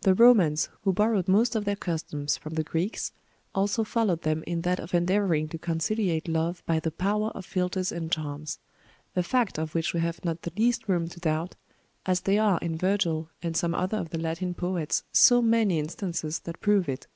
[0.00, 3.12] The Romans, who borrowed most of their customs from the Greeks,
[3.54, 7.92] also followed them in that of endeavoring to conciliate love by the power of philtres
[7.92, 8.58] and charms;
[9.14, 11.54] a fact of which we have not the least room to doubt,
[12.04, 16.40] as they are in Virgil and some other of the Latin poets so many instances
[16.40, 17.06] that prove it.